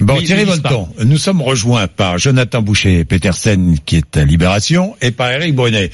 [0.00, 5.30] Bon, Thierry Volton, nous sommes rejoints par Jonathan Boucher-Petersen, qui est à Libération, et par
[5.30, 5.90] Eric Brunet.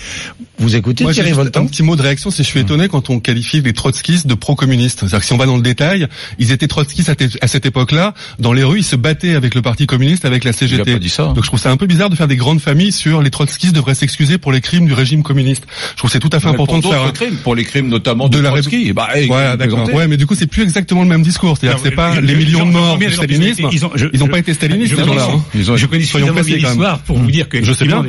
[0.61, 3.11] Vous écoutez Moi, Thierry Volton un petit mot de réaction, c'est je suis étonné quand
[3.11, 5.01] on qualifie les trotskistes de pro-communistes.
[5.01, 6.07] C'est-à-dire que si on va dans le détail,
[6.39, 8.15] ils étaient trotskistes à, te- à cette époque-là.
[8.39, 10.83] Dans les rues, ils se battaient avec le Parti communiste, avec la CGT.
[10.87, 11.25] Il a pas dit ça.
[11.25, 13.75] Donc je trouve ça un peu bizarre de faire des grandes familles sur les trotskistes
[13.75, 15.65] devraient s'excuser pour les crimes du régime communiste.
[15.93, 17.13] Je trouve que c'est tout à fait Mais important pour de faire.
[17.13, 18.93] crimes, pour les crimes notamment De de, la Trotsky.
[18.93, 19.93] Bah, hey, Ouais, d'accord.
[19.93, 21.59] Ouais, mais du coup, c'est plus exactement le même discours.
[21.59, 23.80] C'est-à-dire que c'est pas les millions de morts du stalinisme.
[24.13, 25.35] Ils n'ont pas été stalinistes, je ces connais, gens-là.
[25.37, 25.45] hein.
[25.55, 28.03] Ils ont- je connais suffisamment bien l'histoire pour vous dire que Je sais bien.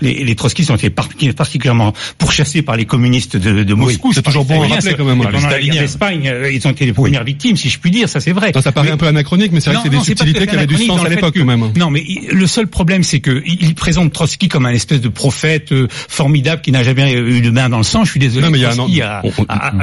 [0.00, 4.12] les, les trotskistes ont été par- particulièrement pourchassés par les communistes de, de Moscou.
[4.12, 5.18] c'est toujours bon à rappeler, quand même.
[5.22, 8.08] Pendant la guerre d'Espagne, euh, ils ont été les premières victimes, si je puis dire,
[8.08, 8.52] ça c'est vrai.
[8.54, 10.54] Ça, ça paraît Mais- un peu anachronique, mais c'est vrai que c'est des subtilités qui
[10.56, 11.70] avaient du sens à l'époque, quand même.
[11.76, 15.72] Non, mais le seul problème, c'est que il présente Trotsky comme un espèce de prophète
[15.72, 18.04] euh, formidable qui n'a jamais eu de main dans le sang.
[18.04, 18.46] Je suis désolé.
[18.72, 19.22] Trotsky a,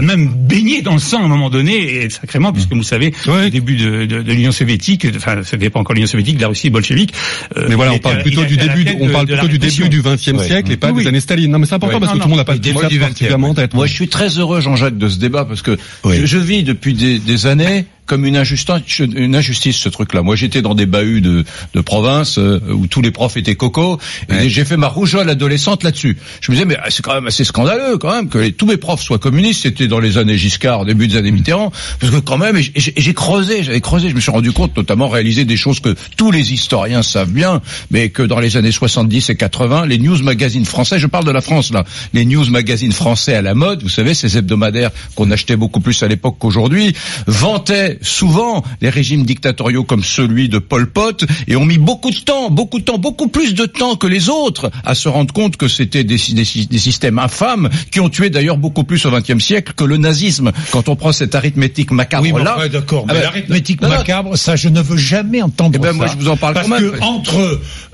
[0.02, 3.50] même baigné dans le sang à un moment donné, et sacrément, puisque vous savez, au
[3.50, 7.14] début de l'Union soviétique, enfin, ça pas encore l'Union soviétique, de la Russie bolchevique.
[7.58, 9.60] euh, Mais voilà, il on parle plutôt du début, on de- parle de plutôt du
[9.60, 11.52] début du XXe siècle et pas des années Staline.
[11.52, 12.90] Non, mais c'est important parce que tout le monde n'a pas Des tout mois ça
[12.90, 13.02] du 20e.
[13.02, 13.74] particulièrement en tête.
[13.74, 17.46] Moi, je suis très heureux, Jean-Jacques, de ce débat parce que je, vis depuis des
[17.48, 20.24] années comme une injustice, une injustice ce truc-là.
[20.24, 24.00] Moi, j'étais dans des bahuts de, de province euh, où tous les profs étaient cocos
[24.30, 26.18] et j'ai fait ma rougeole adolescente là-dessus.
[26.42, 28.66] Je me disais, mais ah, c'est quand même assez scandaleux quand même que les- tous
[28.66, 29.62] mes profs soient communistes.
[29.62, 33.62] C'était dans les années Giscard, début des années Mitterrand, parce que quand même, j'ai creusé,
[33.62, 37.04] j'avais creusé, je me suis rendu compte, notamment réaliser des choses que tous les historiens
[37.04, 41.06] savent bien, mais que dans les années 70 et 80, les news magazines français, je
[41.06, 44.36] parle de la France là, les news magazines français à la mode, vous savez, ces
[44.36, 46.96] hebdomadaires qu'on achetait beaucoup plus à l'époque qu'aujourd'hui,
[47.28, 52.18] vantaient souvent les régimes dictatoriaux comme celui de Pol Pot et ont mis beaucoup de
[52.20, 55.58] temps, beaucoup de temps, beaucoup plus de temps que les autres à se rendre compte
[55.58, 59.44] que c'était des, des, des systèmes infâmes qui ont tué d'ailleurs beaucoup plus au XXe
[59.44, 60.52] siècle que le nazisme.
[60.72, 63.06] Quand on prend cette arithmétique macabre Oui, là, enfin, d'accord.
[63.08, 65.94] Ah mais ben, l'arithmétique macabre, ça, je ne veux jamais entendre Eh ben, ça.
[65.94, 66.92] moi, je vous en parle Parce quand même.
[66.92, 67.38] que entre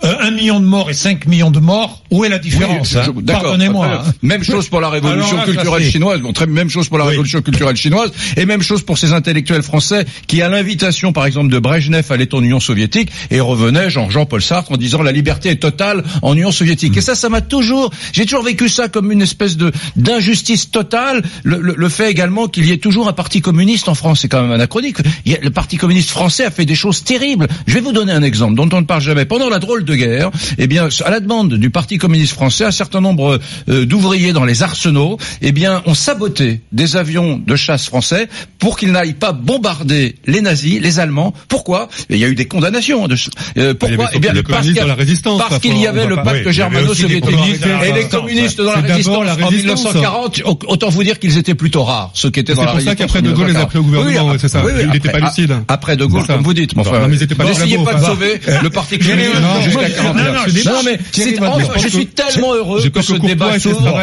[0.04, 3.00] euh, un million de morts et 5 millions de morts, où est la différence Oui,
[3.20, 4.04] hein Pardonnez-moi.
[4.06, 4.12] hein.
[4.22, 6.20] Même chose pour la révolution là, culturelle chinoise.
[6.22, 7.12] Bon, très, même chose pour la Oui.
[7.12, 8.12] révolution culturelle chinoise.
[8.38, 9.95] Et même chose pour ces intellectuels français
[10.28, 14.42] qui, à l'invitation, par exemple, de Brejnev, allaient en Union soviétique et revenaient, genre Jean-Paul
[14.42, 16.98] Sartre, en disant la liberté est totale en Union soviétique.
[16.98, 21.24] Et ça, ça m'a toujours, j'ai toujours vécu ça comme une espèce de d'injustice totale.
[21.44, 24.28] Le, le- le fait également qu'il y ait toujours un parti communiste en France, c'est
[24.28, 24.98] quand même anachronique.
[25.26, 27.48] Le parti communiste français a fait des choses terribles.
[27.68, 29.26] Je vais vous donner un exemple dont on ne parle jamais.
[29.26, 32.72] Pendant la drôle de guerre, eh bien, à la demande du parti communiste français, un
[32.72, 33.40] certain nombre
[33.70, 38.28] euh, d'ouvriers dans les arsenaux, eh bien, ont saboté des avions de chasse français
[38.60, 41.34] pour qu'ils n'aillent pas bombarder les nazis, les Allemands.
[41.48, 41.90] Pourquoi?
[42.10, 43.08] Il y a eu des condamnations.
[43.08, 43.16] De,
[43.58, 44.10] euh, pourquoi?
[44.14, 46.54] Les parce qu'il y a- dans la résistance, Parce qu'il y avait le pacte oui,
[46.54, 49.32] germano-soviétique aussi des communistes dans la et les résistance, communistes dans la C'est résistance la
[49.34, 49.86] en résistance.
[49.86, 50.42] 1940.
[50.68, 52.90] Autant vous dire qu'ils étaient plutôt rares, ceux qui étaient C'est dans la pour ça
[52.92, 53.12] résistance.
[53.14, 53.70] qu'après De Gaulle les a 1940.
[53.70, 54.64] pris au gouvernement, Oui, c'est ça.
[54.66, 55.56] oui, oui, Il n'était pas lucide.
[55.68, 56.72] Après De Gaulle, C'est comme vous dites.
[56.78, 59.80] enfin, mais ils étaient pas des N'essayez pas de sauver le parti communiste Volton, jusqu'à
[59.80, 60.24] moi, 41.
[60.34, 61.36] non, mais c'est-
[61.84, 64.02] je suis tellement heureux que ce débat s'ouvre.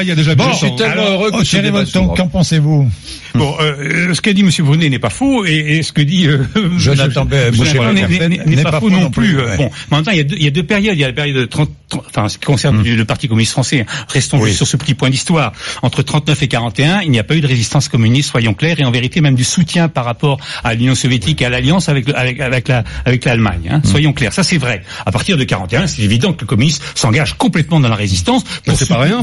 [0.53, 2.15] je suis tellement heureux que ce débat s'ouvre.
[2.15, 2.89] qu'en pensez-vous?
[3.35, 6.27] Bon, euh, ce qu'a dit Monsieur Brunet n'est pas faux, et, et ce que dit
[6.27, 6.39] euh,
[6.77, 9.37] Jonathan n'est- pas, faux non plus.
[9.39, 9.57] ouais.
[9.57, 10.95] Bon, mais en même temps, il y, a deux, il y a deux périodes.
[10.97, 13.53] Il y a la période de 30, 30 enfin, ce qui concerne le Parti communiste
[13.53, 13.87] français.
[14.09, 14.47] Restons Oui.
[14.47, 15.53] juste sur ce petit point d'histoire.
[15.83, 18.85] Entre 39 et 41, il n'y a pas eu de résistance communiste, soyons clairs, et
[18.85, 22.41] en vérité même du soutien par rapport à l'Union soviétique et à l'alliance avec avec
[22.41, 23.69] avec la avec l'Allemagne.
[23.71, 24.83] Hein, Soyons clairs, ça c'est vrai.
[25.05, 28.45] À partir de 41, c'est évident que le communiste s'engage complètement dans la résistance.
[28.67, 29.21] Mais c'est pas rien,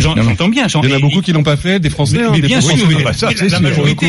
[0.00, 0.66] j'en- J'entends bien.
[0.82, 2.22] Il y en a beaucoup qui l'ont pas fait, des Français.
[2.22, 2.74] hein, bien sûr,
[3.04, 3.10] Bah,
[3.50, 4.06] la majorité,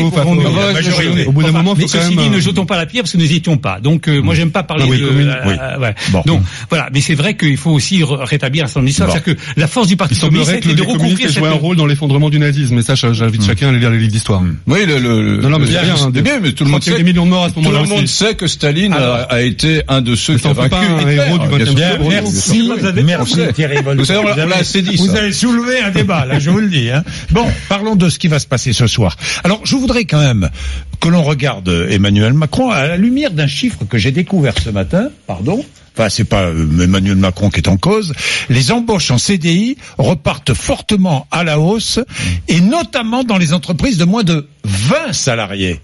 [1.24, 1.26] Faut- faut- faut- faut- faut- majorité.
[1.28, 2.76] Au bout d'un Enfin, moment, faut mais quand ceci même, dit, ne euh, jetons pas
[2.76, 3.80] la pierre parce que nous n'y étions pas.
[3.80, 5.06] Donc, euh, moi, j'aime pas parler Ah oui, de.
[5.06, 5.54] commune, euh, oui.
[5.60, 5.94] euh, ouais.
[6.10, 6.22] Bon.
[6.26, 6.88] Donc, voilà.
[6.92, 9.08] Mais c'est vrai qu'il faut aussi rétablir un certain nombre d'histoires.
[9.08, 9.14] Bon.
[9.14, 11.38] C'est-à-dire que la force du Parti communiste, c'était de aient cette.
[11.38, 12.74] joué un rôle dans l'effondrement du nazisme.
[12.76, 14.42] Mais ça, j'invite chacun à aller lire les livres d'histoire.
[14.66, 16.82] Oui, le, le, Non, non, mais c'est bien, hein, c'est bien, mais tout le monde
[16.82, 16.96] sait.
[16.96, 19.82] des millions de morts à ce Tout moment-là le monde sait que Staline a, été
[19.88, 21.14] un de ceux qui a vaincu pas un Hitler.
[21.14, 21.78] héros du Bien 20e sûr.
[21.78, 22.02] siècle.
[22.08, 22.70] Merci,
[23.04, 23.76] merci Thierry.
[24.96, 26.90] Vous avez soulevé un débat, là, je vous le dis.
[26.90, 27.02] Hein.
[27.30, 29.16] Bon, parlons de ce qui va se passer ce soir.
[29.44, 30.50] Alors, je voudrais quand même
[31.00, 35.10] que l'on regarde Emmanuel Macron à la lumière d'un chiffre que j'ai découvert ce matin,
[35.26, 35.64] pardon,
[35.94, 38.12] enfin c'est pas euh, Emmanuel Macron qui est en cause,
[38.48, 42.00] les embauches en CDI repartent fortement à la hausse,
[42.48, 45.80] et notamment dans les entreprises de moins de 20 salariés.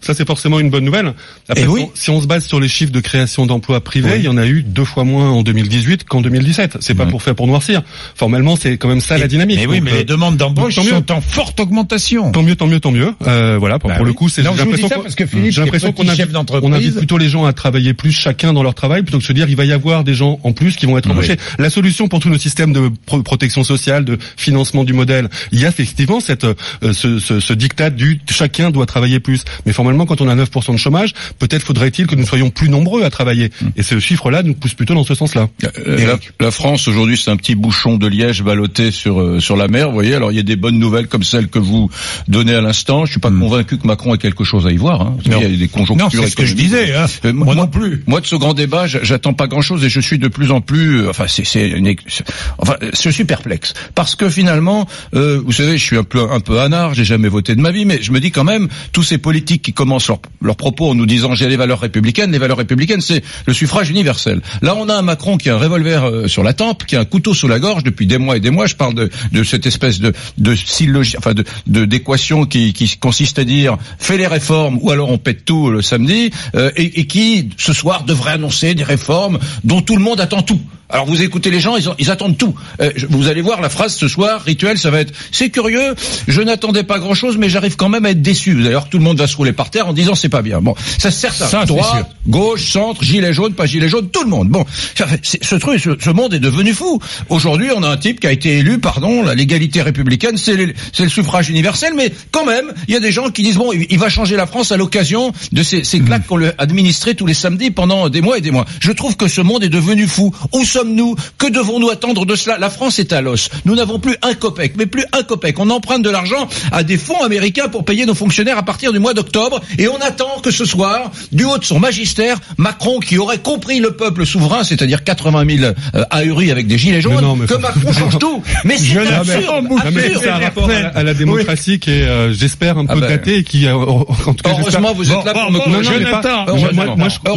[0.00, 1.12] Ça, c'est forcément une bonne nouvelle.
[1.48, 1.80] Après, Et oui.
[1.80, 4.28] si on- si on se base sur les chiffres de création d'emplois privés, il y
[4.28, 6.78] en a eu deux fois moins en 2018 qu'en 2017.
[6.80, 7.82] C'est pas pour faire pour noircir.
[8.14, 9.58] Formellement, c'est quand même ça la dynamique.
[9.58, 10.84] Mais oui, Donc, mais euh, les demandes d'embauche mieux.
[10.90, 12.32] sont en forte augmentation.
[12.32, 13.12] Tant mieux, tant mieux, tant mieux.
[13.26, 15.52] Euh, voilà, pour, Bah pour le coup, c'est j'ai l'impression ça qu'on- parce que Philippe,
[15.52, 16.28] j'ai l'impression qu'on invite,
[16.62, 19.26] on invite plutôt les gens à travailler plus chacun dans leur travail plutôt que de
[19.26, 21.36] se dire il va y avoir des gens en plus qui vont être embauchés.
[21.58, 25.60] La solution pour tous nos systèmes de pro- protection sociale, de financement du modèle, il
[25.60, 26.54] y a effectivement cette euh,
[26.92, 29.44] ce, ce, ce diktat du chacun doit travailler plus.
[29.66, 33.02] Mais formellement, quand on a 9% de chômage, peut-être faudrait-il que nous soyons plus nombreux
[33.04, 33.50] à travailler.
[33.76, 35.48] Et ce chiffre-là nous pousse plutôt dans ce sens-là.
[35.86, 39.56] Euh, La, la France aujourd'hui, c'est un petit bouchon de liège ballotté sur euh, sur
[39.56, 39.88] la mer.
[39.88, 41.90] Vous voyez, alors il y a des bonnes nouvelles comme celles que vous
[42.28, 43.04] donnez à l'instant.
[43.04, 45.00] Je suis pas convaincu que Macron ait quelque chose à y voir.
[45.02, 45.42] Hein, parce Non.
[45.42, 46.04] y a des conjonctures.
[46.20, 47.06] Non, c'est ce que je disais, hein.
[47.24, 48.02] Euh, Moi non plus.
[48.06, 51.00] Moi, de ce grand débat, j'attends pas grand-chose et je suis de plus en plus.
[51.02, 52.24] euh, Enfin, c'est c'est une ex- c'est-
[52.58, 56.40] enfin, je suis perplexe parce que finalement, euh, vous savez, je suis un peu un
[56.40, 56.94] peu anard.
[56.94, 59.62] J'ai jamais voté de ma vie, mais je me dis quand même, tous ces politiques
[59.62, 60.10] qui commencent
[60.42, 62.30] leurs propos en nous disant j'ai les valeurs républicaines.
[62.32, 64.42] Les valeurs républicaines, c'est le suffrage universel.
[64.60, 67.00] Là, on a un Macron qui a un revolver euh, sur la tempe, qui a
[67.00, 68.66] un couteau sous la gorge depuis des mois et des mois.
[68.66, 73.44] Je parle de, cette espèce de, de syllogie, enfin de d'équation qui, qui consiste à
[73.44, 77.72] dire fais les réformes ou alors on pète tout le samedi euh, et qui ce
[77.72, 80.60] soir devrait annoncer des réformes dont tout le monde attend tout.
[80.92, 82.54] Alors vous écoutez les gens, ils, ont- ils attendent tout.
[82.80, 85.94] Euh, vous allez voir la phrase ce soir rituel, ça va être c'est curieux,
[86.28, 88.54] je n'attendais pas grand chose, mais j'arrive quand même à être déçu.
[88.62, 90.60] D'ailleurs, tout le monde va se rouler par terre en disant c'est pas bien.
[90.60, 91.46] Bon, ça c'est certain.
[91.46, 92.06] Ça, sûr.
[92.26, 94.48] gauche, centre, gilet jaune, pas gilet jaune, tout le monde.
[94.48, 94.64] Bon,
[94.96, 97.00] ça fait- c'est- ce truc, ce, ce monde est devenu fou.
[97.28, 100.74] Aujourd'hui, on a un type qui a été élu, pardon, la l'égalité républicaine, c'est le,
[101.08, 103.98] suffrage universel, mais quand même, il y a des gens qui disent bon, il, il
[103.98, 107.26] va changer la France à l'occasion de ces, ces claques qu'on lui a administrées tous
[107.26, 108.66] les samedis pendant des mois et des mois.
[108.80, 110.32] Je trouve que ce monde est devenu fou.
[110.52, 112.58] Où sommes-nous Que devons-nous attendre de cela?
[112.58, 113.50] La France est à l'os.
[113.64, 115.58] Nous n'avons plus un copec, mais plus un copec.
[115.58, 118.98] On emprunte de l'argent à des fonds américains pour payer nos fonctionnaires à partir du
[118.98, 123.18] mois d'octobre, et on attend que ce soir, du haut de son magistère, Macron, qui
[123.18, 127.22] aurait compris le peuple souverain, c'est-à-dire 80 000 euh, ahuris avec des gilets jaunes, Mais
[127.22, 128.42] non, mais que Macron change tout.
[128.64, 130.18] Mais c'est Je absurde, absurde.
[130.20, 133.00] c'est un rapport à la, à la démocratie qui est, euh, j'espère, un peu Ah
[133.00, 133.08] ben.
[133.08, 136.46] daté et qui, euh, en tout cas, Heureusement, vous êtes là pour Jonathan,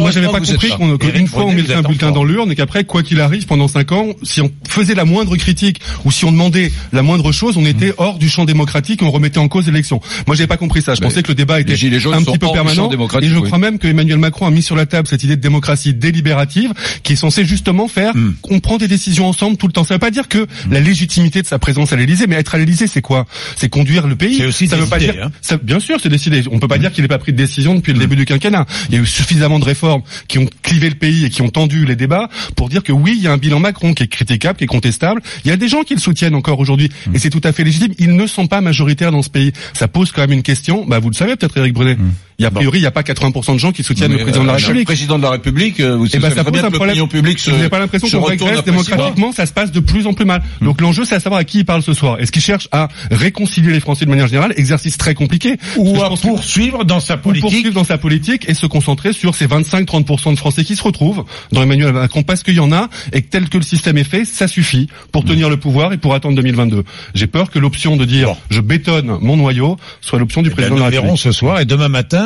[0.00, 3.02] moi, j'avais pas compris qu'une fois on mettait un bulletin dans l'urne et qu'après, quoi
[3.02, 6.72] qu'il arrive, pendant cinq ans, si on faisait la moindre critique ou si on demandait
[6.92, 10.00] la moindre chose, on était hors du champ démocratique et on remettait en cause l'élection.
[10.26, 10.94] Moi, j'avais pas compris ça.
[10.94, 12.90] Je Mais pensais que le débat était un petit peu permanent.
[13.20, 13.42] Et je oui.
[13.44, 16.72] crois même que Emmanuel Macron a mis sur la table cette idée de démocratie délibérative
[17.02, 18.34] qui est censée justement faire Hmm.
[18.42, 19.82] qu'on prend des décisions ensemble tout le temps.
[19.84, 22.58] Ça veut pas dire que la légitimité de sa présence à l'Élysée, mais être à
[22.58, 23.26] l'Élysée, c'est quoi?
[23.56, 24.44] C'est conduire le pays.
[24.44, 25.30] Aussi ça veut pas dire hein.
[25.40, 26.42] ça, bien sûr, c'est décidé.
[26.50, 28.66] On peut pas dire qu'il n'ait pas pris de décision depuis le début du quinquennat.
[28.88, 31.48] Il y a eu suffisamment de réformes qui ont clivé le pays et qui ont
[31.48, 34.08] tendu les débats pour dire que oui, il y a un bilan Macron qui est
[34.08, 35.22] critiquable, qui est contestable.
[35.44, 37.64] Il y a des gens qui le soutiennent encore aujourd'hui et c'est tout à fait
[37.64, 37.94] légitime.
[37.98, 39.52] Ils ne sont pas majoritaires dans ce pays.
[39.72, 40.84] Ça pose quand même une question.
[40.86, 41.96] Bah, vous le savez peut-être, Éric Brunet.
[42.33, 44.22] Il y a priori, il n'y a pas 80% de gens qui soutiennent Mais, le
[44.24, 44.86] président de la euh, Le République.
[44.86, 47.08] président de la République, euh, vous Et savez ben ça pose bien un problème.
[47.08, 50.14] publique se, Vous n'avez pas l'impression qu'on régresse démocratiquement, ça se passe de plus en
[50.14, 50.42] plus mal.
[50.60, 52.18] Donc l'enjeu, c'est à savoir à qui il parle ce soir.
[52.20, 54.52] Est-ce qu'il cherche à réconcilier les Français de manière générale?
[54.56, 55.56] Exercice très compliqué.
[55.76, 57.42] Ou à poursuivre dans sa politique.
[57.42, 61.24] poursuivre dans sa politique et se concentrer sur ces 25-30% de Français qui se retrouvent
[61.52, 64.04] dans Emmanuel Macron parce qu'il y en a et que tel que le système est
[64.04, 66.84] fait, ça suffit pour tenir le pouvoir et pour attendre 2022.
[67.14, 68.36] J'ai peur que l'option de dire Bon.
[68.50, 71.22] je bétonne mon noyau soit l'option du Eh ben, président de nous la verrons République.
[71.22, 72.23] ce soir et demain matin.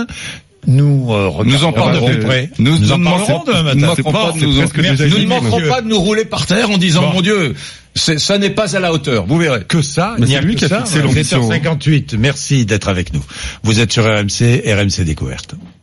[0.66, 2.10] Nous, euh, Nous en parlerons.
[2.10, 2.50] de près.
[2.58, 3.74] Nous- Nous en nous parlerons ne demain manquerons- matin.
[3.74, 4.96] nous pas de nous- presque Merci.
[5.04, 5.68] déjà Nous ne dit, manquerons monsieur.
[5.68, 7.12] pas de nous rouler par terre en disant Bon.
[7.14, 7.54] mon Dieu,
[7.94, 9.24] ça n'est pas à la hauteur.
[9.26, 9.62] Vous verrez.
[9.66, 10.84] que ça, il n'y a l'ambition, hein.
[10.84, 12.16] 7h58.
[12.18, 13.24] Merci d'être avec nous.
[13.62, 15.54] Vous êtes sur RMC, RMC Découverte.